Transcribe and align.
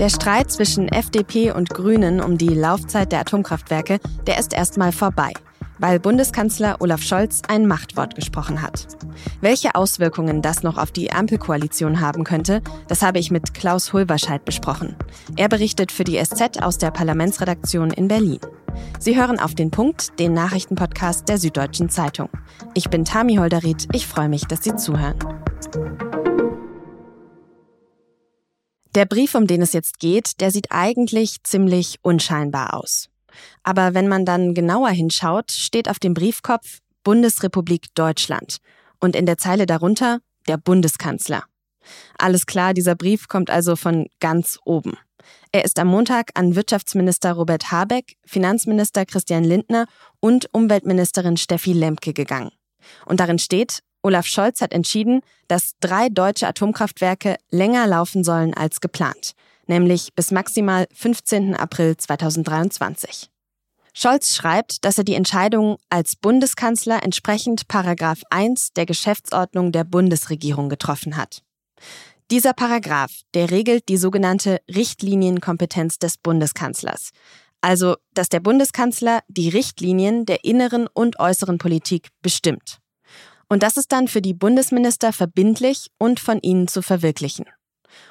Der 0.00 0.08
Streit 0.08 0.50
zwischen 0.50 0.88
FDP 0.88 1.52
und 1.52 1.68
Grünen 1.68 2.22
um 2.22 2.38
die 2.38 2.48
Laufzeit 2.48 3.12
der 3.12 3.20
Atomkraftwerke, 3.20 4.00
der 4.26 4.38
ist 4.38 4.54
erstmal 4.54 4.92
vorbei, 4.92 5.34
weil 5.78 6.00
Bundeskanzler 6.00 6.76
Olaf 6.80 7.02
Scholz 7.02 7.42
ein 7.48 7.66
Machtwort 7.66 8.14
gesprochen 8.14 8.62
hat. 8.62 8.86
Welche 9.42 9.74
Auswirkungen 9.74 10.40
das 10.40 10.62
noch 10.62 10.78
auf 10.78 10.90
die 10.90 11.12
Ampelkoalition 11.12 12.00
haben 12.00 12.24
könnte, 12.24 12.62
das 12.88 13.02
habe 13.02 13.18
ich 13.18 13.30
mit 13.30 13.52
Klaus 13.52 13.92
Hulberscheid 13.92 14.42
besprochen. 14.46 14.96
Er 15.36 15.50
berichtet 15.50 15.92
für 15.92 16.04
die 16.04 16.16
SZ 16.16 16.62
aus 16.62 16.78
der 16.78 16.92
Parlamentsredaktion 16.92 17.90
in 17.90 18.08
Berlin. 18.08 18.40
Sie 18.98 19.20
hören 19.20 19.38
auf 19.38 19.54
den 19.54 19.70
Punkt, 19.70 20.18
den 20.18 20.32
Nachrichtenpodcast 20.32 21.28
der 21.28 21.36
Süddeutschen 21.36 21.90
Zeitung. 21.90 22.30
Ich 22.72 22.88
bin 22.88 23.04
Tami 23.04 23.36
Holderried, 23.36 23.86
ich 23.92 24.06
freue 24.06 24.30
mich, 24.30 24.46
dass 24.46 24.64
Sie 24.64 24.74
zuhören. 24.76 25.18
Der 28.94 29.04
Brief, 29.04 29.34
um 29.36 29.46
den 29.46 29.62
es 29.62 29.72
jetzt 29.72 30.00
geht, 30.00 30.40
der 30.40 30.50
sieht 30.50 30.72
eigentlich 30.72 31.42
ziemlich 31.44 31.98
unscheinbar 32.02 32.74
aus. 32.74 33.08
Aber 33.62 33.94
wenn 33.94 34.08
man 34.08 34.24
dann 34.24 34.54
genauer 34.54 34.90
hinschaut, 34.90 35.52
steht 35.52 35.88
auf 35.88 36.00
dem 36.00 36.14
Briefkopf 36.14 36.78
Bundesrepublik 37.04 37.94
Deutschland 37.94 38.58
und 38.98 39.14
in 39.14 39.26
der 39.26 39.38
Zeile 39.38 39.66
darunter 39.66 40.18
der 40.48 40.56
Bundeskanzler. 40.56 41.44
Alles 42.18 42.46
klar, 42.46 42.74
dieser 42.74 42.94
Brief 42.96 43.28
kommt 43.28 43.48
also 43.48 43.76
von 43.76 44.06
ganz 44.18 44.58
oben. 44.64 44.94
Er 45.52 45.64
ist 45.64 45.78
am 45.78 45.88
Montag 45.88 46.30
an 46.34 46.56
Wirtschaftsminister 46.56 47.32
Robert 47.32 47.70
Habeck, 47.70 48.16
Finanzminister 48.26 49.06
Christian 49.06 49.44
Lindner 49.44 49.86
und 50.18 50.52
Umweltministerin 50.52 51.36
Steffi 51.36 51.72
Lemke 51.72 52.12
gegangen. 52.12 52.50
Und 53.06 53.20
darin 53.20 53.38
steht, 53.38 53.80
Olaf 54.02 54.26
Scholz 54.26 54.60
hat 54.60 54.72
entschieden, 54.72 55.20
dass 55.48 55.74
drei 55.80 56.08
deutsche 56.08 56.48
Atomkraftwerke 56.48 57.36
länger 57.50 57.86
laufen 57.86 58.24
sollen 58.24 58.54
als 58.54 58.80
geplant, 58.80 59.32
nämlich 59.66 60.14
bis 60.14 60.30
maximal 60.30 60.86
15. 60.94 61.54
April 61.54 61.96
2023. 61.96 63.30
Scholz 63.92 64.34
schreibt, 64.34 64.84
dass 64.84 64.98
er 64.98 65.04
die 65.04 65.14
Entscheidung 65.14 65.76
als 65.90 66.16
Bundeskanzler 66.16 67.02
entsprechend 67.02 67.68
Paragraph 67.68 68.22
1 68.30 68.72
der 68.72 68.86
Geschäftsordnung 68.86 69.72
der 69.72 69.84
Bundesregierung 69.84 70.68
getroffen 70.68 71.16
hat. 71.16 71.42
Dieser 72.30 72.52
Paragraph, 72.52 73.22
der 73.34 73.50
regelt 73.50 73.88
die 73.88 73.96
sogenannte 73.96 74.60
Richtlinienkompetenz 74.72 75.98
des 75.98 76.16
Bundeskanzlers. 76.16 77.10
Also, 77.60 77.96
dass 78.14 78.28
der 78.28 78.40
Bundeskanzler 78.40 79.20
die 79.28 79.48
Richtlinien 79.48 80.24
der 80.24 80.44
inneren 80.44 80.86
und 80.86 81.18
äußeren 81.18 81.58
Politik 81.58 82.08
bestimmt. 82.22 82.78
Und 83.50 83.64
das 83.64 83.76
ist 83.76 83.90
dann 83.90 84.06
für 84.06 84.22
die 84.22 84.32
Bundesminister 84.32 85.12
verbindlich 85.12 85.90
und 85.98 86.20
von 86.20 86.38
ihnen 86.40 86.68
zu 86.68 86.82
verwirklichen. 86.82 87.46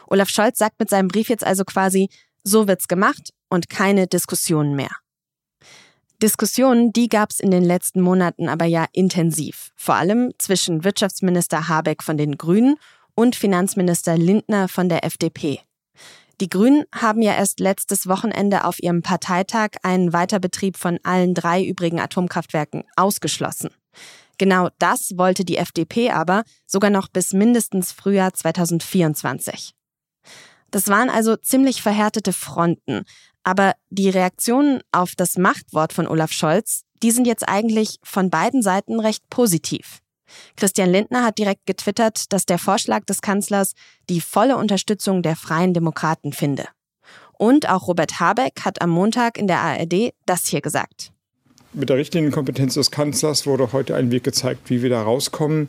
Olaf 0.08 0.28
Scholz 0.28 0.60
sagt 0.60 0.80
mit 0.80 0.90
seinem 0.90 1.08
Brief 1.08 1.30
jetzt 1.30 1.46
also 1.46 1.64
quasi, 1.64 2.10
so 2.44 2.68
wird's 2.68 2.90
gemacht 2.90 3.34
und 3.50 3.70
keine 3.70 4.06
Diskussionen 4.06 4.76
mehr. 4.76 4.92
Diskussionen, 6.22 6.92
die 6.92 7.08
gab's 7.08 7.40
in 7.40 7.52
den 7.52 7.64
letzten 7.64 8.02
Monaten 8.02 8.50
aber 8.50 8.66
ja 8.66 8.86
intensiv, 8.92 9.72
vor 9.78 9.96
allem 9.96 10.34
zwischen 10.38 10.84
Wirtschaftsminister 10.84 11.70
Habeck 11.70 12.04
von 12.04 12.18
den 12.18 12.38
Grünen 12.38 12.76
und 13.16 13.38
Finanzminister 13.38 14.18
Lindner 14.18 14.68
von 14.68 14.90
der 14.90 15.06
FDP. 15.06 15.62
Die 16.42 16.50
Grünen 16.50 16.84
haben 16.94 17.22
ja 17.22 17.34
erst 17.34 17.62
letztes 17.62 18.08
Wochenende 18.08 18.66
auf 18.66 18.84
ihrem 18.84 19.02
Parteitag 19.02 19.70
einen 19.84 20.12
Weiterbetrieb 20.12 20.76
von 20.76 21.00
allen 21.04 21.34
drei 21.34 21.64
übrigen 21.64 22.02
Atomkraftwerken 22.02 22.84
ausgeschlossen. 22.98 23.70
Genau 24.40 24.70
das 24.80 25.18
wollte 25.18 25.44
die 25.46 25.58
FDP 25.58 26.12
aber 26.12 26.44
sogar 26.66 26.90
noch 26.90 27.10
bis 27.10 27.34
mindestens 27.34 27.92
Frühjahr 27.92 28.34
2024. 28.34 29.74
Das 30.72 30.88
waren 30.88 31.10
also 31.10 31.36
ziemlich 31.36 31.82
verhärtete 31.82 32.32
Fronten, 32.32 33.04
aber 33.44 33.74
die 33.90 34.10
Reaktionen 34.10 34.82
auf 34.92 35.14
das 35.16 35.38
Machtwort 35.38 35.94
von 35.94 36.08
Olaf 36.08 36.32
Scholz, 36.32 36.84
die 37.04 37.12
sind 37.12 37.28
jetzt 37.28 37.48
eigentlich 37.48 37.98
von 38.02 38.30
beiden 38.30 38.62
Seiten 38.62 39.00
recht 39.00 39.30
positiv. 39.30 40.00
Christian 40.56 40.92
Lindner 40.92 41.26
hat 41.26 41.38
direkt 41.38 41.66
getwittert, 41.66 42.32
dass 42.32 42.46
der 42.46 42.60
Vorschlag 42.60 43.04
des 43.06 43.22
Kanzlers 43.22 43.74
die 44.10 44.22
volle 44.22 44.58
Unterstützung 44.58 45.22
der 45.22 45.36
Freien 45.36 45.74
Demokraten 45.74 46.32
finde. 46.32 46.68
Und 47.38 47.68
auch 47.68 47.88
Robert 47.88 48.20
Habeck 48.20 48.62
hat 48.64 48.82
am 48.82 48.92
Montag 48.92 49.38
in 49.38 49.48
der 49.48 49.60
ARD 49.60 50.14
das 50.26 50.46
hier 50.46 50.62
gesagt. 50.62 51.12
Mit 51.72 51.90
der 51.90 51.98
Richtlinienkompetenz 51.98 52.74
des 52.74 52.90
Kanzlers 52.90 53.46
wurde 53.46 53.74
heute 53.74 53.96
ein 53.96 54.12
Weg 54.12 54.24
gezeigt, 54.24 54.70
wie 54.70 54.82
wir 54.82 54.90
da 54.90 55.04
rauskommen. 55.04 55.68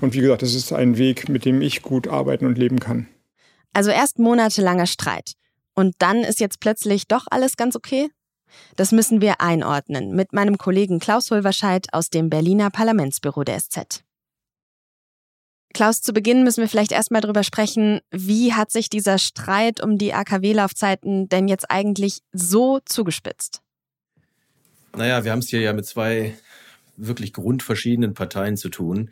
Und 0.00 0.14
wie 0.14 0.20
gesagt, 0.20 0.42
es 0.42 0.54
ist 0.54 0.72
ein 0.72 0.96
Weg, 0.96 1.28
mit 1.28 1.44
dem 1.44 1.60
ich 1.60 1.82
gut 1.82 2.08
arbeiten 2.08 2.46
und 2.46 2.56
leben 2.56 2.80
kann. 2.80 3.06
Also 3.74 3.90
erst 3.90 4.18
monatelanger 4.18 4.86
Streit. 4.86 5.32
Und 5.74 5.94
dann 5.98 6.18
ist 6.18 6.40
jetzt 6.40 6.60
plötzlich 6.60 7.06
doch 7.06 7.26
alles 7.30 7.56
ganz 7.56 7.76
okay? 7.76 8.08
Das 8.76 8.92
müssen 8.92 9.20
wir 9.20 9.40
einordnen 9.40 10.14
mit 10.14 10.32
meinem 10.32 10.58
Kollegen 10.58 10.98
Klaus 10.98 11.30
Hulverscheid 11.30 11.86
aus 11.92 12.10
dem 12.10 12.28
Berliner 12.28 12.70
Parlamentsbüro 12.70 13.44
der 13.44 13.58
SZ. 13.58 14.04
Klaus, 15.72 16.02
zu 16.02 16.12
Beginn 16.12 16.44
müssen 16.44 16.60
wir 16.60 16.68
vielleicht 16.68 16.92
erstmal 16.92 17.22
darüber 17.22 17.42
sprechen, 17.44 18.00
wie 18.10 18.52
hat 18.52 18.70
sich 18.70 18.90
dieser 18.90 19.16
Streit 19.16 19.82
um 19.82 19.96
die 19.96 20.12
AKW-Laufzeiten 20.12 21.30
denn 21.30 21.48
jetzt 21.48 21.70
eigentlich 21.70 22.20
so 22.32 22.80
zugespitzt? 22.84 23.61
Naja, 24.96 25.24
wir 25.24 25.32
haben 25.32 25.38
es 25.38 25.48
hier 25.48 25.60
ja 25.60 25.72
mit 25.72 25.86
zwei 25.86 26.34
wirklich 26.96 27.32
grundverschiedenen 27.32 28.14
Parteien 28.14 28.56
zu 28.56 28.68
tun. 28.68 29.10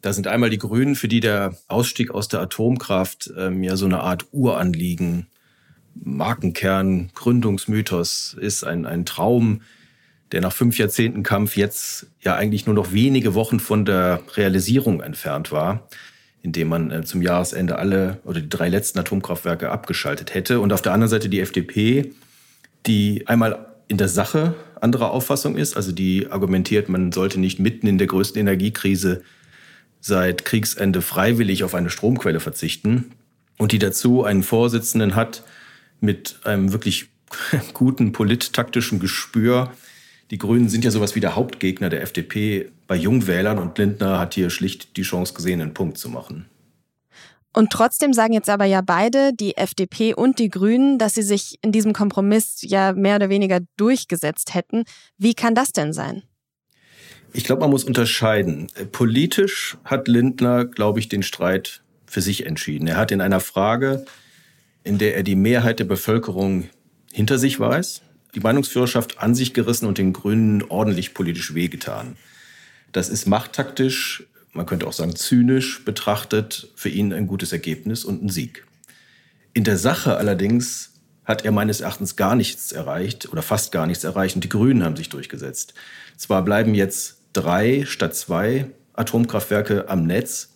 Da 0.00 0.12
sind 0.12 0.26
einmal 0.26 0.50
die 0.50 0.58
Grünen, 0.58 0.96
für 0.96 1.06
die 1.06 1.20
der 1.20 1.56
Ausstieg 1.68 2.10
aus 2.10 2.26
der 2.26 2.40
Atomkraft 2.40 3.32
ähm, 3.38 3.62
ja 3.62 3.76
so 3.76 3.84
eine 3.84 4.00
Art 4.00 4.26
Uranliegen, 4.32 5.28
Markenkern, 5.94 7.10
Gründungsmythos 7.14 8.36
ist, 8.40 8.64
ein, 8.64 8.84
ein 8.86 9.06
Traum, 9.06 9.62
der 10.32 10.40
nach 10.40 10.52
fünf 10.52 10.78
Jahrzehnten 10.78 11.22
Kampf 11.22 11.56
jetzt 11.56 12.06
ja 12.20 12.34
eigentlich 12.34 12.66
nur 12.66 12.74
noch 12.74 12.92
wenige 12.92 13.34
Wochen 13.34 13.60
von 13.60 13.84
der 13.84 14.22
Realisierung 14.34 15.00
entfernt 15.02 15.52
war, 15.52 15.86
indem 16.42 16.68
man 16.68 16.90
äh, 16.90 17.04
zum 17.04 17.22
Jahresende 17.22 17.78
alle 17.78 18.18
oder 18.24 18.40
die 18.40 18.48
drei 18.48 18.68
letzten 18.68 18.98
Atomkraftwerke 18.98 19.70
abgeschaltet 19.70 20.34
hätte. 20.34 20.58
Und 20.58 20.72
auf 20.72 20.82
der 20.82 20.92
anderen 20.92 21.10
Seite 21.10 21.28
die 21.28 21.40
FDP, 21.40 22.12
die 22.86 23.28
einmal 23.28 23.66
in 23.86 23.98
der 23.98 24.08
Sache 24.08 24.56
anderer 24.82 25.10
Auffassung 25.10 25.56
ist. 25.56 25.76
Also 25.76 25.92
die 25.92 26.30
argumentiert, 26.30 26.88
man 26.88 27.12
sollte 27.12 27.38
nicht 27.38 27.58
mitten 27.58 27.86
in 27.86 27.98
der 27.98 28.06
größten 28.06 28.40
Energiekrise 28.40 29.22
seit 30.00 30.44
Kriegsende 30.44 31.00
freiwillig 31.00 31.64
auf 31.64 31.74
eine 31.74 31.90
Stromquelle 31.90 32.40
verzichten. 32.40 33.12
Und 33.58 33.72
die 33.72 33.78
dazu 33.78 34.24
einen 34.24 34.42
Vorsitzenden 34.42 35.14
hat 35.14 35.44
mit 36.00 36.40
einem 36.44 36.72
wirklich 36.72 37.06
guten 37.72 38.12
polittaktischen 38.12 38.98
Gespür. 38.98 39.72
Die 40.30 40.38
Grünen 40.38 40.68
sind 40.68 40.84
ja 40.84 40.90
sowas 40.90 41.14
wie 41.14 41.20
der 41.20 41.36
Hauptgegner 41.36 41.88
der 41.88 42.02
FDP 42.02 42.70
bei 42.86 42.96
Jungwählern 42.96 43.58
und 43.58 43.78
Lindner 43.78 44.18
hat 44.18 44.34
hier 44.34 44.50
schlicht 44.50 44.96
die 44.96 45.02
Chance 45.02 45.34
gesehen, 45.34 45.60
einen 45.60 45.74
Punkt 45.74 45.98
zu 45.98 46.08
machen. 46.08 46.46
Und 47.52 47.70
trotzdem 47.70 48.12
sagen 48.12 48.32
jetzt 48.32 48.48
aber 48.48 48.64
ja 48.64 48.80
beide, 48.80 49.32
die 49.34 49.56
FDP 49.56 50.14
und 50.14 50.38
die 50.38 50.48
Grünen, 50.48 50.98
dass 50.98 51.14
sie 51.14 51.22
sich 51.22 51.58
in 51.62 51.70
diesem 51.70 51.92
Kompromiss 51.92 52.62
ja 52.62 52.92
mehr 52.92 53.16
oder 53.16 53.28
weniger 53.28 53.60
durchgesetzt 53.76 54.54
hätten. 54.54 54.84
Wie 55.18 55.34
kann 55.34 55.54
das 55.54 55.72
denn 55.72 55.92
sein? 55.92 56.22
Ich 57.34 57.44
glaube, 57.44 57.60
man 57.60 57.70
muss 57.70 57.84
unterscheiden. 57.84 58.68
Politisch 58.92 59.76
hat 59.84 60.08
Lindner, 60.08 60.64
glaube 60.64 61.00
ich, 61.00 61.08
den 61.08 61.22
Streit 61.22 61.82
für 62.06 62.20
sich 62.20 62.46
entschieden. 62.46 62.86
Er 62.88 62.96
hat 62.96 63.10
in 63.10 63.20
einer 63.20 63.40
Frage, 63.40 64.04
in 64.84 64.98
der 64.98 65.16
er 65.16 65.22
die 65.22 65.36
Mehrheit 65.36 65.78
der 65.78 65.84
Bevölkerung 65.84 66.68
hinter 67.10 67.38
sich 67.38 67.58
weiß, 67.58 68.02
die 68.34 68.40
Meinungsführerschaft 68.40 69.18
an 69.18 69.34
sich 69.34 69.54
gerissen 69.54 69.86
und 69.86 69.98
den 69.98 70.12
Grünen 70.12 70.62
ordentlich 70.62 71.14
politisch 71.14 71.54
wehgetan. 71.54 72.16
Das 72.92 73.08
ist 73.08 73.26
machttaktisch 73.26 74.24
man 74.52 74.66
könnte 74.66 74.86
auch 74.86 74.92
sagen 74.92 75.16
zynisch 75.16 75.84
betrachtet, 75.84 76.70
für 76.76 76.88
ihn 76.88 77.12
ein 77.12 77.26
gutes 77.26 77.52
Ergebnis 77.52 78.04
und 78.04 78.22
ein 78.22 78.28
Sieg. 78.28 78.66
In 79.54 79.64
der 79.64 79.78
Sache 79.78 80.16
allerdings 80.16 80.92
hat 81.24 81.44
er 81.44 81.52
meines 81.52 81.80
Erachtens 81.80 82.16
gar 82.16 82.34
nichts 82.34 82.72
erreicht 82.72 83.30
oder 83.32 83.42
fast 83.42 83.72
gar 83.72 83.86
nichts 83.86 84.04
erreicht 84.04 84.34
und 84.34 84.44
die 84.44 84.48
Grünen 84.48 84.84
haben 84.84 84.96
sich 84.96 85.08
durchgesetzt. 85.08 85.74
Zwar 86.16 86.42
bleiben 86.42 86.74
jetzt 86.74 87.18
drei 87.32 87.84
statt 87.86 88.14
zwei 88.14 88.70
Atomkraftwerke 88.94 89.88
am 89.88 90.06
Netz, 90.06 90.50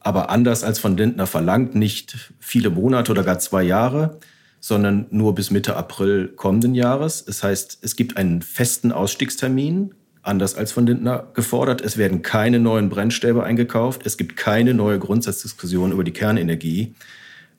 aber 0.00 0.30
anders 0.30 0.64
als 0.64 0.78
von 0.78 0.96
Lindner 0.96 1.26
verlangt, 1.26 1.74
nicht 1.74 2.32
viele 2.38 2.70
Monate 2.70 3.12
oder 3.12 3.24
gar 3.24 3.38
zwei 3.38 3.62
Jahre, 3.62 4.18
sondern 4.60 5.06
nur 5.10 5.34
bis 5.34 5.50
Mitte 5.50 5.76
April 5.76 6.28
kommenden 6.28 6.74
Jahres. 6.74 7.24
Das 7.24 7.42
heißt, 7.42 7.78
es 7.82 7.96
gibt 7.96 8.16
einen 8.16 8.42
festen 8.42 8.92
Ausstiegstermin, 8.92 9.94
anders 10.22 10.54
als 10.54 10.72
von 10.72 10.86
Lindner 10.86 11.28
gefordert. 11.34 11.80
Es 11.80 11.96
werden 11.96 12.22
keine 12.22 12.60
neuen 12.60 12.88
Brennstäbe 12.88 13.42
eingekauft. 13.44 14.06
Es 14.06 14.16
gibt 14.16 14.36
keine 14.36 14.74
neue 14.74 14.98
Grundsatzdiskussion 14.98 15.92
über 15.92 16.04
die 16.04 16.12
Kernenergie. 16.12 16.94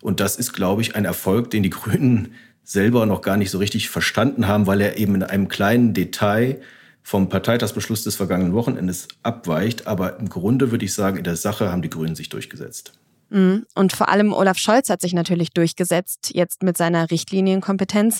Und 0.01 0.19
das 0.19 0.38
ist, 0.38 0.54
glaube 0.54 0.81
ich, 0.81 0.95
ein 0.95 1.06
Erfolg, 1.06 1.51
den 1.51 1.63
die 1.63 1.69
Grünen 1.69 2.33
selber 2.63 3.06
noch 3.06 3.21
gar 3.21 3.38
nicht 3.38 3.51
so 3.51 3.57
richtig 3.57 3.89
verstanden 3.89 4.48
haben, 4.48 4.68
weil 4.68 4.81
er 4.81 4.98
eben 4.98 5.15
in 5.15 5.24
einem 5.24 5.50
kleinen 5.50 5.94
Detail 5.94 6.62
vom 7.01 7.27
Parteitagsbeschluss 7.27 8.04
des 8.04 8.15
vergangenen 8.15 8.54
Wochenendes 8.54 9.09
abweicht. 9.21 9.88
Aber 9.88 10.19
im 10.19 10.30
Grunde 10.30 10.71
würde 10.71 10.86
ich 10.86 10.94
sagen, 10.94 11.18
in 11.18 11.25
der 11.25 11.36
Sache 11.36 11.71
haben 11.71 11.81
die 11.81 11.89
Grünen 11.89 12.16
sich 12.16 12.30
durchgesetzt. 12.30 12.94
Mhm. 13.30 13.66
Und 13.75 13.94
vor 13.94 14.09
allem 14.09 14.31
Olaf 14.31 14.57
Scholz 14.57 14.89
hat 14.89 15.01
sich 15.01 15.13
natürlich 15.13 15.51
durchgesetzt, 15.51 16.31
jetzt 16.33 16.63
mit 16.63 16.77
seiner 16.77 17.12
Richtlinienkompetenz. 17.12 18.19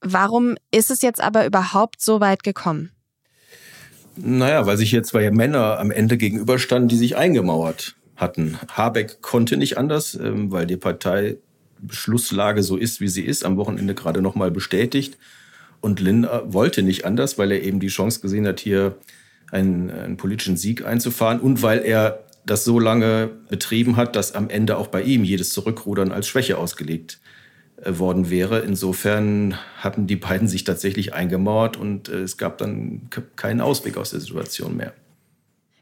Warum 0.00 0.56
ist 0.70 0.90
es 0.90 1.02
jetzt 1.02 1.20
aber 1.20 1.44
überhaupt 1.44 2.00
so 2.00 2.20
weit 2.20 2.42
gekommen? 2.42 2.93
Naja, 4.16 4.66
weil 4.66 4.76
sich 4.76 4.90
hier 4.90 5.02
zwei 5.02 5.30
Männer 5.30 5.78
am 5.78 5.90
Ende 5.90 6.16
gegenüberstanden, 6.16 6.88
die 6.88 6.96
sich 6.96 7.16
eingemauert 7.16 7.96
hatten. 8.16 8.58
Habeck 8.68 9.22
konnte 9.22 9.56
nicht 9.56 9.76
anders, 9.76 10.14
ähm, 10.14 10.52
weil 10.52 10.66
die 10.66 10.76
Parteibeschlusslage 10.76 12.62
so 12.62 12.76
ist, 12.76 13.00
wie 13.00 13.08
sie 13.08 13.24
ist, 13.24 13.44
am 13.44 13.56
Wochenende 13.56 13.94
gerade 13.94 14.22
nochmal 14.22 14.50
bestätigt. 14.50 15.18
Und 15.80 16.00
Lindner 16.00 16.42
wollte 16.52 16.82
nicht 16.82 17.04
anders, 17.04 17.38
weil 17.38 17.52
er 17.52 17.62
eben 17.62 17.80
die 17.80 17.88
Chance 17.88 18.20
gesehen 18.20 18.46
hat, 18.46 18.60
hier 18.60 18.96
einen, 19.50 19.90
einen 19.90 20.16
politischen 20.16 20.56
Sieg 20.56 20.84
einzufahren 20.84 21.40
und 21.40 21.62
weil 21.62 21.80
er 21.80 22.24
das 22.46 22.64
so 22.64 22.78
lange 22.78 23.30
betrieben 23.48 23.96
hat, 23.96 24.16
dass 24.16 24.34
am 24.34 24.48
Ende 24.48 24.76
auch 24.76 24.88
bei 24.88 25.02
ihm 25.02 25.24
jedes 25.24 25.50
Zurückrudern 25.50 26.12
als 26.12 26.28
Schwäche 26.28 26.58
ausgelegt 26.58 27.20
worden 27.84 28.30
wäre. 28.30 28.60
Insofern 28.60 29.56
hatten 29.78 30.06
die 30.06 30.16
beiden 30.16 30.48
sich 30.48 30.64
tatsächlich 30.64 31.14
eingemauert 31.14 31.76
und 31.76 32.08
äh, 32.08 32.20
es 32.20 32.36
gab 32.36 32.58
dann 32.58 33.08
keinen 33.36 33.60
Ausweg 33.60 33.96
aus 33.96 34.10
der 34.10 34.20
Situation 34.20 34.76
mehr. 34.76 34.94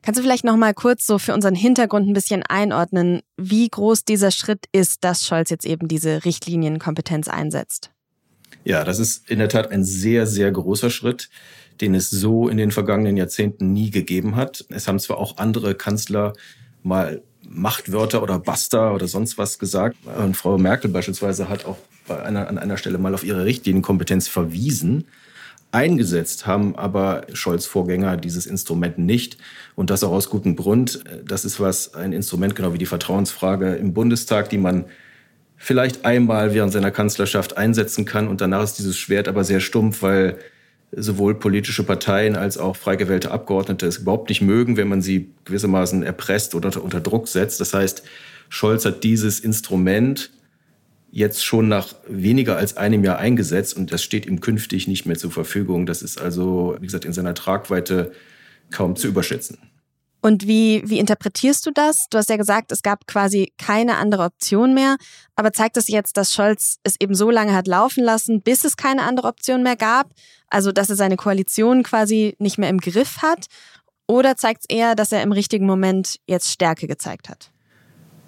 Kannst 0.03 0.19
du 0.19 0.23
vielleicht 0.23 0.45
noch 0.45 0.57
mal 0.57 0.75
kurz 0.75 1.07
so 1.07 1.19
für 1.19 1.33
unseren 1.33 1.55
Hintergrund 1.55 2.09
ein 2.09 2.13
bisschen 2.13 2.43
einordnen, 2.43 3.21
wie 3.37 3.69
groß 3.69 4.05
dieser 4.05 4.33
Schritt 4.33 4.67
ist, 4.73 5.05
dass 5.05 5.25
Scholz 5.25 5.49
jetzt 5.51 5.65
eben 5.65 5.87
diese 5.87 6.25
Richtlinienkompetenz 6.25 7.29
einsetzt? 7.29 7.91
Ja, 8.65 8.85
das 8.85 8.99
ist 8.99 9.31
in 9.31 9.39
der 9.39 9.49
Tat 9.49 9.71
ein 9.71 9.85
sehr, 9.85 10.27
sehr 10.27 10.51
großer 10.51 10.91
Schritt, 10.91 11.31
den 11.81 11.95
es 11.95 12.11
so 12.11 12.49
in 12.49 12.57
den 12.57 12.73
vergangenen 12.73 13.17
Jahrzehnten 13.17 13.73
nie 13.73 13.91
gegeben 13.91 14.35
hat. 14.35 14.65
Es 14.71 14.89
haben 14.89 14.99
zwar 14.99 15.19
auch 15.19 15.39
andere 15.39 15.77
Kanzler 15.77 16.33
mal 16.83 17.23
Machtwörter 17.49 18.23
oder 18.23 18.39
Basta 18.39 18.93
oder 18.93 19.09
sonst 19.09 19.39
was 19.39 19.59
gesagt. 19.59 19.97
Und 20.19 20.37
Frau 20.37 20.59
Merkel 20.59 20.91
beispielsweise 20.91 21.49
hat 21.49 21.65
auch 21.65 21.79
bei 22.07 22.23
einer, 22.23 22.49
an 22.49 22.59
einer 22.59 22.77
Stelle 22.77 22.99
mal 22.99 23.15
auf 23.15 23.25
ihre 23.25 23.45
Richtlinienkompetenz 23.45 24.29
verwiesen. 24.29 25.05
Eingesetzt 25.71 26.47
haben 26.47 26.77
aber 26.77 27.23
Scholz 27.33 27.65
Vorgänger 27.65 28.17
dieses 28.19 28.47
Instrument 28.47 28.99
nicht. 28.99 29.39
Und 29.75 29.91
das 29.91 30.05
auch 30.05 30.11
aus 30.13 30.29
gutem 30.29 30.55
Grund. 30.55 31.03
Das 31.27 31.45
ist 31.45 31.61
was, 31.61 31.95
ein 31.95 32.13
Instrument, 32.13 32.55
genau 32.55 32.75
wie 32.75 32.79
die 32.79 32.87
Vertrauensfrage 32.87 33.75
im 33.77 33.95
Bundestag, 33.95 34.51
die 34.51 34.59
man 34.59 34.85
vielleicht 35.57 36.05
einmal 36.05 36.55
während 36.55 36.73
seiner 36.73 36.91
Kanzlerschaft 36.91 37.57
einsetzen 37.57 38.05
kann. 38.05 38.29
Und 38.29 38.41
danach 38.41 38.65
ist 38.65 38.79
dieses 38.79 38.99
Schwert 38.99 39.29
aber 39.29 39.45
sehr 39.45 39.61
stumpf, 39.61 40.03
weil 40.03 40.39
sowohl 40.95 41.35
politische 41.35 41.85
Parteien 41.85 42.37
als 42.37 42.59
auch 42.59 42.77
frei 42.77 42.97
gewählte 42.97 43.31
Abgeordnete 43.31 43.87
es 43.87 43.99
überhaupt 43.99 44.29
nicht 44.29 44.43
mögen, 44.43 44.77
wenn 44.77 44.89
man 44.89 45.01
sie 45.01 45.31
gewissermaßen 45.45 46.03
erpresst 46.03 46.55
oder 46.55 46.83
unter 46.83 47.01
Druck 47.01 47.29
setzt. 47.29 47.61
Das 47.61 47.73
heißt, 47.73 48.03
Scholz 48.49 48.85
hat 48.85 49.03
dieses 49.03 49.41
Instrument 49.41 50.31
jetzt 51.11 51.45
schon 51.45 51.69
nach 51.69 51.95
weniger 52.09 52.57
als 52.57 52.77
einem 52.77 53.05
Jahr 53.05 53.19
eingesetzt 53.19 53.77
und 53.77 53.93
das 53.93 54.03
steht 54.03 54.27
ihm 54.27 54.41
künftig 54.41 54.87
nicht 54.87 55.07
mehr 55.07 55.17
zur 55.17 55.31
Verfügung. 55.31 55.87
Das 55.87 56.03
ist 56.03 56.21
also, 56.21 56.77
wie 56.81 56.87
gesagt, 56.87 57.05
in 57.05 57.13
seiner 57.13 57.35
Tragweite 57.35 58.13
kaum 58.71 58.97
zu 58.97 59.09
überschätzen. 59.09 59.59
Und 60.25 60.47
wie, 60.47 60.83
wie 60.87 61.01
interpretierst 61.01 61.67
du 61.67 61.73
das? 61.73 62.07
Du 62.09 62.17
hast 62.17 62.31
ja 62.31 62.37
gesagt, 62.37 62.71
es 62.71 62.83
gab 62.83 63.09
quasi 63.09 63.53
keine 63.59 63.97
andere 63.97 64.23
Option 64.23 64.73
mehr. 64.73 64.97
Aber 65.35 65.53
zeigt 65.53 65.77
es 65.77 65.89
jetzt, 65.89 66.17
dass 66.17 66.33
Scholz 66.33 66.79
es 66.85 66.95
eben 67.01 67.17
so 67.17 67.29
lange 67.29 67.55
hat 67.55 67.67
laufen 67.67 68.05
lassen, 68.05 68.41
bis 68.41 68.63
es 68.65 68.77
keine 68.77 69.03
andere 69.03 69.27
Option 69.27 69.65
mehr 69.65 69.75
gab? 69.75 70.13
Also, 70.47 70.71
dass 70.71 70.89
er 70.89 70.97
seine 70.97 71.17
Koalition 71.17 71.83
quasi 71.83 72.37
nicht 72.39 72.57
mehr 72.57 72.69
im 72.69 72.79
Griff 72.79 73.19
hat? 73.21 73.47
Oder 74.07 74.37
zeigt 74.37 74.63
es 74.63 74.77
eher, 74.77 74.95
dass 74.95 75.11
er 75.11 75.25
im 75.25 75.33
richtigen 75.33 75.67
Moment 75.67 76.21
jetzt 76.27 76.53
Stärke 76.53 76.87
gezeigt 76.87 77.29
hat? 77.29 77.51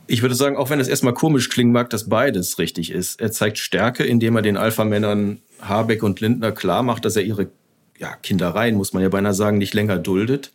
Ich 0.09 0.21
würde 0.21 0.35
sagen, 0.35 0.57
auch 0.57 0.71
wenn 0.71 0.81
es 0.81 0.89
erstmal 0.89 1.15
komisch 1.15 1.49
klingen 1.49 1.73
mag, 1.73 1.91
dass 1.91 2.09
beides 2.09 2.59
richtig 2.59 2.91
ist. 2.91 3.21
Er 3.21 3.31
zeigt 3.31 3.59
Stärke, 3.59 4.03
indem 4.03 4.35
er 4.35 4.43
den 4.43 4.57
Alpha-Männern 4.57 5.43
Habeck 5.61 6.03
und 6.03 6.21
Lindner 6.21 6.51
klar 6.51 6.83
macht, 6.83 7.05
dass 7.05 7.15
er 7.15 7.23
ihre 7.23 7.51
ja, 7.99 8.17
Kindereien, 8.17 8.75
muss 8.75 8.93
man 8.93 9.03
ja 9.05 9.09
beinahe 9.09 9.33
sagen, 9.33 9.59
nicht 9.59 9.75
länger 9.75 9.99
duldet 9.99 10.53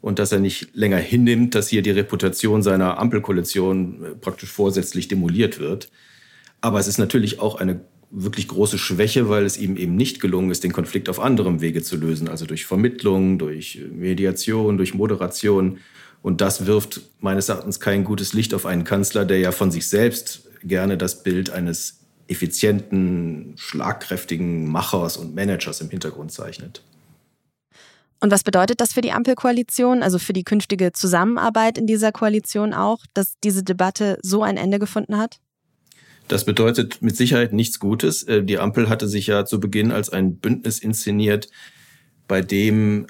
und 0.00 0.18
dass 0.18 0.32
er 0.32 0.40
nicht 0.40 0.74
länger 0.74 0.96
hinnimmt, 0.96 1.54
dass 1.54 1.68
hier 1.68 1.82
die 1.82 1.90
Reputation 1.90 2.62
seiner 2.62 2.98
Ampelkoalition 2.98 4.04
äh, 4.04 4.14
praktisch 4.14 4.50
vorsätzlich 4.50 5.08
demoliert 5.08 5.58
wird. 5.58 5.90
Aber 6.60 6.78
es 6.78 6.88
ist 6.88 6.98
natürlich 6.98 7.40
auch 7.40 7.56
eine 7.56 7.80
wirklich 8.10 8.48
große 8.48 8.78
Schwäche, 8.78 9.28
weil 9.28 9.44
es 9.44 9.56
ihm 9.56 9.76
eben 9.76 9.94
nicht 9.96 10.20
gelungen 10.20 10.50
ist, 10.50 10.64
den 10.64 10.72
Konflikt 10.72 11.08
auf 11.08 11.20
anderem 11.20 11.60
Wege 11.60 11.82
zu 11.82 11.96
lösen, 11.96 12.28
also 12.28 12.44
durch 12.44 12.66
Vermittlung, 12.66 13.38
durch 13.38 13.80
Mediation, 13.92 14.76
durch 14.76 14.94
Moderation. 14.94 15.78
Und 16.22 16.40
das 16.40 16.66
wirft 16.66 17.02
meines 17.20 17.48
Erachtens 17.48 17.78
kein 17.78 18.04
gutes 18.04 18.32
Licht 18.32 18.52
auf 18.52 18.66
einen 18.66 18.84
Kanzler, 18.84 19.24
der 19.24 19.38
ja 19.38 19.52
von 19.52 19.70
sich 19.70 19.86
selbst 19.86 20.48
gerne 20.62 20.98
das 20.98 21.22
Bild 21.22 21.50
eines 21.50 22.00
effizienten, 22.26 23.54
schlagkräftigen 23.56 24.66
Machers 24.70 25.16
und 25.16 25.34
Managers 25.34 25.80
im 25.80 25.90
Hintergrund 25.90 26.32
zeichnet. 26.32 26.82
Und 28.20 28.30
was 28.30 28.44
bedeutet 28.44 28.80
das 28.80 28.92
für 28.92 29.00
die 29.00 29.12
Ampelkoalition, 29.12 30.02
also 30.02 30.18
für 30.18 30.34
die 30.34 30.44
künftige 30.44 30.92
Zusammenarbeit 30.92 31.78
in 31.78 31.86
dieser 31.86 32.12
Koalition 32.12 32.74
auch, 32.74 32.98
dass 33.14 33.34
diese 33.42 33.62
Debatte 33.62 34.18
so 34.22 34.42
ein 34.42 34.58
Ende 34.58 34.78
gefunden 34.78 35.16
hat? 35.16 35.40
Das 36.28 36.44
bedeutet 36.44 37.02
mit 37.02 37.16
Sicherheit 37.16 37.52
nichts 37.52 37.80
Gutes. 37.80 38.22
Äh, 38.22 38.44
die 38.44 38.58
Ampel 38.58 38.88
hatte 38.88 39.08
sich 39.08 39.26
ja 39.26 39.46
zu 39.46 39.58
Beginn 39.58 39.90
als 39.90 40.10
ein 40.10 40.36
Bündnis 40.36 40.78
inszeniert, 40.78 41.48
bei 42.28 42.40
dem 42.42 43.06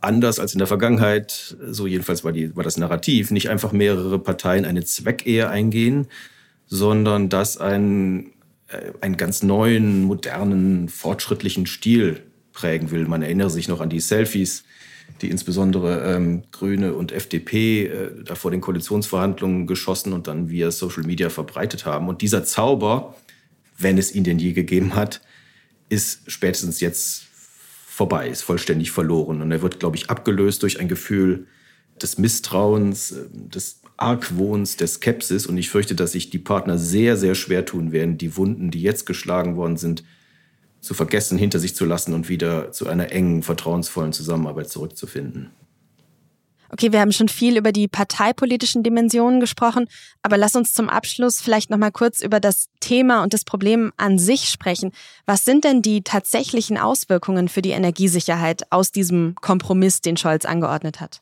anders 0.00 0.38
als 0.38 0.54
in 0.54 0.58
der 0.58 0.66
Vergangenheit, 0.66 1.56
so 1.60 1.86
jedenfalls 1.86 2.24
war, 2.24 2.32
die, 2.32 2.56
war 2.56 2.64
das 2.64 2.76
Narrativ, 2.76 3.30
nicht 3.30 3.50
einfach 3.50 3.72
mehrere 3.72 4.18
Parteien 4.18 4.64
eine 4.64 4.84
Zweckehe 4.84 5.48
eingehen, 5.48 6.06
sondern 6.66 7.28
dass 7.28 7.58
ein, 7.58 8.32
äh, 8.68 8.92
einen 9.00 9.16
ganz 9.16 9.42
neuen, 9.42 10.04
modernen, 10.04 10.88
fortschrittlichen 10.88 11.66
Stil 11.66 12.22
prägen 12.52 12.90
will. 12.90 13.06
Man 13.06 13.22
erinnere 13.22 13.50
sich 13.50 13.68
noch 13.68 13.80
an 13.80 13.90
die 13.90 14.00
Selfies, 14.00 14.64
die 15.20 15.30
insbesondere 15.30 16.14
ähm, 16.14 16.42
Grüne 16.52 16.94
und 16.94 17.12
FDP 17.12 17.86
äh, 17.86 18.10
da 18.24 18.34
vor 18.34 18.50
den 18.50 18.60
Koalitionsverhandlungen 18.60 19.66
geschossen 19.66 20.12
und 20.12 20.26
dann 20.26 20.50
via 20.50 20.70
Social 20.70 21.04
Media 21.04 21.30
verbreitet 21.30 21.84
haben. 21.84 22.08
Und 22.08 22.22
dieser 22.22 22.44
Zauber, 22.44 23.14
wenn 23.78 23.98
es 23.98 24.14
ihn 24.14 24.24
denn 24.24 24.38
je 24.38 24.52
gegeben 24.52 24.94
hat, 24.94 25.20
ist 25.88 26.30
spätestens 26.30 26.80
jetzt 26.80 27.24
vorbei, 27.86 28.28
ist 28.28 28.42
vollständig 28.42 28.90
verloren. 28.90 29.42
Und 29.42 29.52
er 29.52 29.62
wird, 29.62 29.78
glaube 29.80 29.96
ich, 29.96 30.08
abgelöst 30.10 30.62
durch 30.62 30.80
ein 30.80 30.88
Gefühl 30.88 31.46
des 32.00 32.18
Misstrauens, 32.18 33.12
äh, 33.12 33.24
des 33.32 33.80
Argwohns, 33.96 34.76
der 34.76 34.88
Skepsis. 34.88 35.46
Und 35.46 35.58
ich 35.58 35.68
fürchte, 35.68 35.94
dass 35.94 36.12
sich 36.12 36.30
die 36.30 36.38
Partner 36.38 36.78
sehr, 36.78 37.16
sehr 37.16 37.34
schwer 37.34 37.64
tun 37.64 37.92
werden, 37.92 38.18
die 38.18 38.36
Wunden, 38.36 38.70
die 38.70 38.82
jetzt 38.82 39.06
geschlagen 39.06 39.56
worden 39.56 39.76
sind, 39.76 40.02
zu 40.82 40.94
vergessen, 40.94 41.38
hinter 41.38 41.58
sich 41.58 41.74
zu 41.74 41.86
lassen 41.86 42.12
und 42.12 42.28
wieder 42.28 42.72
zu 42.72 42.88
einer 42.88 43.10
engen, 43.12 43.42
vertrauensvollen 43.42 44.12
Zusammenarbeit 44.12 44.68
zurückzufinden. 44.68 45.50
Okay, 46.70 46.90
wir 46.90 47.00
haben 47.00 47.12
schon 47.12 47.28
viel 47.28 47.58
über 47.58 47.70
die 47.70 47.86
parteipolitischen 47.86 48.82
Dimensionen 48.82 49.40
gesprochen, 49.40 49.88
aber 50.22 50.38
lass 50.38 50.56
uns 50.56 50.72
zum 50.72 50.88
Abschluss 50.88 51.40
vielleicht 51.40 51.68
noch 51.68 51.76
mal 51.76 51.92
kurz 51.92 52.22
über 52.22 52.40
das 52.40 52.70
Thema 52.80 53.22
und 53.22 53.34
das 53.34 53.44
Problem 53.44 53.92
an 53.98 54.18
sich 54.18 54.48
sprechen. 54.48 54.90
Was 55.26 55.44
sind 55.44 55.64
denn 55.64 55.82
die 55.82 56.02
tatsächlichen 56.02 56.78
Auswirkungen 56.78 57.48
für 57.48 57.60
die 57.60 57.70
Energiesicherheit 57.70 58.62
aus 58.70 58.90
diesem 58.90 59.34
Kompromiss, 59.40 60.00
den 60.00 60.16
Scholz 60.16 60.46
angeordnet 60.46 61.00
hat? 61.00 61.20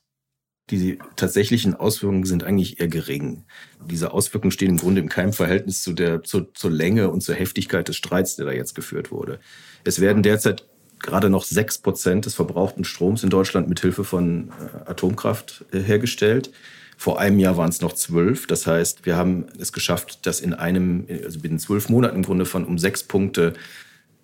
Die 0.70 0.98
tatsächlichen 1.16 1.74
Auswirkungen 1.74 2.24
sind 2.24 2.44
eigentlich 2.44 2.80
eher 2.80 2.88
gering. 2.88 3.44
Diese 3.84 4.12
Auswirkungen 4.12 4.52
stehen 4.52 4.70
im 4.70 4.76
Grunde 4.76 5.00
in 5.00 5.08
keinem 5.08 5.32
Verhältnis 5.32 5.82
zu 5.82 5.92
der, 5.92 6.22
zur, 6.22 6.54
zur 6.54 6.70
Länge 6.70 7.10
und 7.10 7.22
zur 7.22 7.34
Heftigkeit 7.34 7.88
des 7.88 7.96
Streits, 7.96 8.36
der 8.36 8.46
da 8.46 8.52
jetzt 8.52 8.74
geführt 8.74 9.10
wurde. 9.10 9.40
Es 9.82 10.00
werden 10.00 10.22
derzeit 10.22 10.64
gerade 11.00 11.28
noch 11.28 11.44
sechs 11.44 11.78
Prozent 11.78 12.26
des 12.26 12.34
verbrauchten 12.34 12.84
Stroms 12.84 13.24
in 13.24 13.30
Deutschland 13.30 13.68
mit 13.68 13.80
Hilfe 13.80 14.04
von 14.04 14.50
äh, 14.50 14.90
Atomkraft 14.90 15.64
äh, 15.72 15.80
hergestellt. 15.80 16.52
Vor 16.96 17.18
einem 17.18 17.38
Jahr 17.38 17.56
waren 17.56 17.70
es 17.70 17.80
noch 17.80 17.94
zwölf. 17.94 18.46
Das 18.46 18.66
heißt, 18.66 19.06
wir 19.06 19.16
haben 19.16 19.46
es 19.58 19.72
geschafft, 19.72 20.26
das 20.26 20.40
in 20.40 20.52
einem, 20.52 21.06
also 21.24 21.40
binnen 21.40 21.58
zwölf 21.58 21.88
Monaten 21.88 22.16
im 22.16 22.22
Grunde 22.22 22.44
von 22.44 22.64
um 22.64 22.78
sechs 22.78 23.02
Punkte 23.02 23.54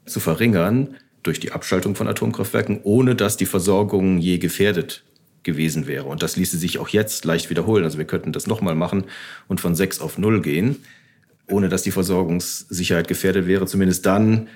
zu 0.05 0.21
verringern 0.21 0.97
durch 1.23 1.41
die 1.41 1.53
Abschaltung 1.53 1.97
von 1.97 2.07
Atomkraftwerken, 2.07 2.81
ohne 2.83 3.17
dass 3.17 3.37
die 3.37 3.47
Versorgung 3.47 4.19
je 4.19 4.39
gefährdet 4.39 5.03
gewesen 5.47 5.87
wäre. 5.87 6.05
Und 6.05 6.23
das 6.23 6.37
ließe 6.37 6.59
sich 6.59 6.79
auch 6.79 6.89
jetzt 6.89 7.25
leicht 7.25 7.49
wiederholen. 7.49 7.85
Also 7.85 7.97
wir 7.97 8.05
könnten 8.05 8.33
das 8.33 8.47
nochmal 8.47 8.75
machen 8.75 9.05
und 9.49 9.63
von 9.63 9.75
sechs 9.75 10.01
auf 10.01 10.19
null 10.19 10.43
gehen, 10.43 10.77
ohne 11.49 11.71
dass 11.71 11.83
die 11.83 11.91
Versorgungssicherheit 11.91 13.09
gefährdet 13.09 13.47
wäre. 13.47 13.67
Zumindest 13.67 14.05
dann, 14.05 14.49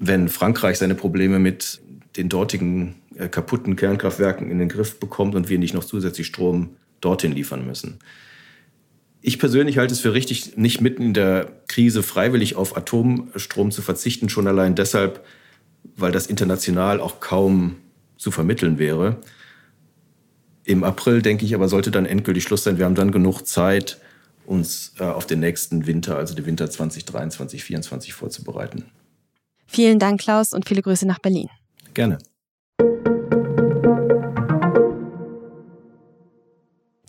wenn 0.00 0.28
Frankreich 0.28 0.78
seine 0.78 0.96
Probleme 0.96 1.38
mit 1.38 1.80
den 2.16 2.28
dortigen 2.28 2.96
äh, 3.16 3.28
kaputten 3.28 3.76
Kernkraftwerken 3.76 4.50
in 4.50 4.58
den 4.58 4.68
Griff 4.68 4.98
bekommt 4.98 5.36
und 5.36 5.48
wir 5.48 5.58
nicht 5.58 5.74
noch 5.74 5.84
zusätzlich 5.84 6.26
Strom 6.26 6.70
dorthin 7.00 7.32
liefern 7.32 7.64
müssen. 7.64 8.00
Ich 9.22 9.38
persönlich 9.38 9.76
halte 9.78 9.92
es 9.92 10.00
für 10.00 10.14
richtig, 10.14 10.56
nicht 10.56 10.80
mitten 10.80 11.02
in 11.02 11.14
der 11.14 11.52
Krise 11.68 12.02
freiwillig 12.02 12.56
auf 12.56 12.76
Atomstrom 12.76 13.70
zu 13.70 13.82
verzichten, 13.82 14.30
schon 14.30 14.46
allein 14.46 14.74
deshalb, 14.74 15.24
weil 15.96 16.10
das 16.10 16.26
international 16.26 17.00
auch 17.00 17.20
kaum 17.20 17.76
zu 18.16 18.30
vermitteln 18.30 18.78
wäre. 18.78 19.18
Im 20.70 20.84
April, 20.84 21.20
denke 21.20 21.44
ich, 21.44 21.56
aber 21.56 21.68
sollte 21.68 21.90
dann 21.90 22.06
endgültig 22.06 22.44
Schluss 22.44 22.62
sein. 22.62 22.78
Wir 22.78 22.84
haben 22.84 22.94
dann 22.94 23.10
genug 23.10 23.44
Zeit, 23.44 23.98
uns 24.46 24.92
äh, 25.00 25.02
auf 25.02 25.26
den 25.26 25.40
nächsten 25.40 25.88
Winter, 25.88 26.16
also 26.16 26.32
den 26.32 26.46
Winter 26.46 26.70
2023, 26.70 27.60
2024 27.60 28.12
vorzubereiten. 28.12 28.84
Vielen 29.66 29.98
Dank, 29.98 30.20
Klaus, 30.20 30.52
und 30.52 30.68
viele 30.68 30.82
Grüße 30.82 31.08
nach 31.08 31.18
Berlin. 31.18 31.48
Gerne. 31.92 32.18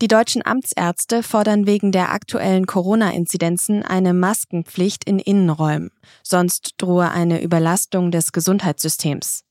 Die 0.01 0.07
deutschen 0.07 0.43
Amtsärzte 0.43 1.21
fordern 1.21 1.67
wegen 1.67 1.91
der 1.91 2.11
aktuellen 2.11 2.65
Corona-Inzidenzen 2.65 3.83
eine 3.83 4.15
Maskenpflicht 4.15 5.03
in 5.03 5.19
Innenräumen. 5.19 5.91
Sonst 6.23 6.73
drohe 6.77 7.11
eine 7.11 7.43
Überlastung 7.43 8.09
des 8.09 8.31
Gesundheitssystems. 8.31 9.43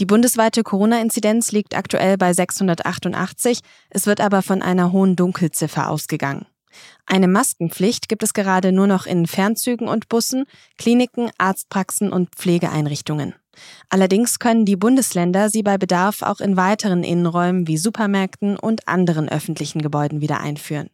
Die 0.00 0.06
bundesweite 0.06 0.62
Corona-Inzidenz 0.62 1.52
liegt 1.52 1.76
aktuell 1.76 2.16
bei 2.16 2.32
688, 2.32 3.60
es 3.90 4.06
wird 4.06 4.20
aber 4.20 4.42
von 4.42 4.62
einer 4.62 4.92
hohen 4.92 5.16
Dunkelziffer 5.16 5.90
ausgegangen. 5.90 6.46
Eine 7.06 7.28
Maskenpflicht 7.28 8.08
gibt 8.08 8.22
es 8.22 8.34
gerade 8.34 8.72
nur 8.72 8.86
noch 8.86 9.06
in 9.06 9.26
Fernzügen 9.26 9.88
und 9.88 10.08
Bussen, 10.08 10.44
Kliniken, 10.78 11.30
Arztpraxen 11.38 12.12
und 12.12 12.34
Pflegeeinrichtungen. 12.34 13.34
Allerdings 13.88 14.38
können 14.38 14.64
die 14.64 14.76
Bundesländer 14.76 15.48
sie 15.48 15.62
bei 15.62 15.78
Bedarf 15.78 16.22
auch 16.22 16.40
in 16.40 16.56
weiteren 16.56 17.04
Innenräumen 17.04 17.68
wie 17.68 17.76
Supermärkten 17.76 18.56
und 18.56 18.88
anderen 18.88 19.28
öffentlichen 19.28 19.80
Gebäuden 19.80 20.20
wieder 20.20 20.40
einführen. 20.40 20.90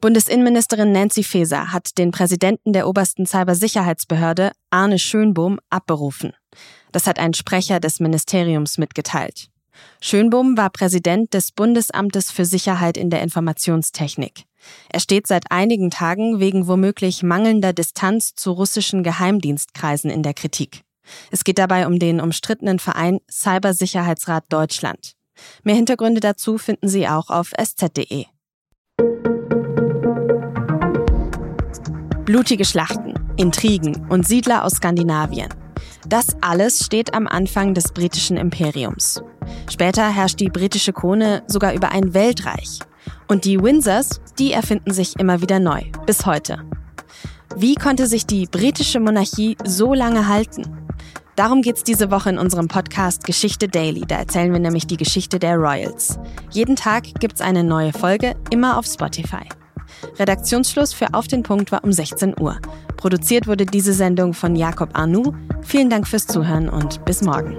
Bundesinnenministerin 0.00 0.92
Nancy 0.92 1.24
Faeser 1.24 1.72
hat 1.72 1.98
den 1.98 2.12
Präsidenten 2.12 2.72
der 2.72 2.86
obersten 2.86 3.26
Cybersicherheitsbehörde, 3.26 4.52
Arne 4.70 4.98
Schönbohm, 4.98 5.58
abberufen. 5.70 6.32
Das 6.92 7.06
hat 7.06 7.18
ein 7.18 7.34
Sprecher 7.34 7.80
des 7.80 7.98
Ministeriums 7.98 8.78
mitgeteilt. 8.78 9.48
Schönbohm 10.00 10.56
war 10.56 10.70
Präsident 10.70 11.34
des 11.34 11.50
Bundesamtes 11.50 12.30
für 12.30 12.44
Sicherheit 12.44 12.96
in 12.96 13.10
der 13.10 13.22
Informationstechnik. 13.22 14.44
Er 14.88 15.00
steht 15.00 15.26
seit 15.26 15.50
einigen 15.50 15.90
Tagen 15.90 16.40
wegen 16.40 16.68
womöglich 16.68 17.22
mangelnder 17.22 17.72
Distanz 17.72 18.34
zu 18.34 18.52
russischen 18.52 19.02
Geheimdienstkreisen 19.02 20.10
in 20.10 20.22
der 20.22 20.34
Kritik. 20.34 20.82
Es 21.30 21.42
geht 21.42 21.58
dabei 21.58 21.86
um 21.86 21.98
den 21.98 22.20
umstrittenen 22.20 22.78
Verein 22.78 23.18
Cybersicherheitsrat 23.30 24.44
Deutschland. 24.48 25.12
Mehr 25.62 25.76
Hintergründe 25.76 26.20
dazu 26.20 26.58
finden 26.58 26.88
Sie 26.88 27.08
auch 27.08 27.30
auf 27.30 27.52
sz.de. 27.56 28.26
Blutige 32.28 32.66
Schlachten, 32.66 33.14
Intrigen 33.38 34.06
und 34.10 34.28
Siedler 34.28 34.62
aus 34.62 34.72
Skandinavien. 34.72 35.48
Das 36.06 36.36
alles 36.42 36.84
steht 36.84 37.14
am 37.14 37.26
Anfang 37.26 37.72
des 37.72 37.90
britischen 37.90 38.36
Imperiums. 38.36 39.22
Später 39.70 40.06
herrscht 40.10 40.38
die 40.38 40.50
britische 40.50 40.92
Krone 40.92 41.42
sogar 41.46 41.72
über 41.72 41.90
ein 41.90 42.12
Weltreich. 42.12 42.80
Und 43.28 43.46
die 43.46 43.58
Windsors, 43.62 44.20
die 44.38 44.52
erfinden 44.52 44.92
sich 44.92 45.18
immer 45.18 45.40
wieder 45.40 45.58
neu, 45.58 45.80
bis 46.04 46.26
heute. 46.26 46.58
Wie 47.56 47.76
konnte 47.76 48.06
sich 48.06 48.26
die 48.26 48.44
britische 48.44 49.00
Monarchie 49.00 49.56
so 49.64 49.94
lange 49.94 50.28
halten? 50.28 50.64
Darum 51.34 51.62
geht's 51.62 51.82
diese 51.82 52.10
Woche 52.10 52.28
in 52.28 52.36
unserem 52.36 52.68
Podcast 52.68 53.24
Geschichte 53.24 53.68
Daily. 53.68 54.02
Da 54.06 54.16
erzählen 54.16 54.52
wir 54.52 54.60
nämlich 54.60 54.86
die 54.86 54.98
Geschichte 54.98 55.38
der 55.38 55.56
Royals. 55.56 56.18
Jeden 56.50 56.76
Tag 56.76 57.04
gibt's 57.20 57.40
eine 57.40 57.64
neue 57.64 57.94
Folge, 57.94 58.34
immer 58.50 58.76
auf 58.76 58.84
Spotify. 58.84 59.48
Redaktionsschluss 60.18 60.92
für 60.92 61.14
Auf 61.14 61.28
den 61.28 61.42
Punkt 61.42 61.72
war 61.72 61.84
um 61.84 61.92
16 61.92 62.40
Uhr. 62.40 62.58
Produziert 62.96 63.46
wurde 63.46 63.66
diese 63.66 63.92
Sendung 63.92 64.34
von 64.34 64.56
Jakob 64.56 64.90
Arnoux. 64.92 65.34
Vielen 65.62 65.90
Dank 65.90 66.06
fürs 66.06 66.26
Zuhören 66.26 66.68
und 66.68 67.04
bis 67.04 67.22
morgen. 67.22 67.56